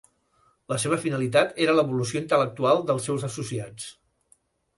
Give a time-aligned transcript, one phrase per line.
[0.71, 3.87] La seva finalitat era l'evolució intel·lectual dels seus associats.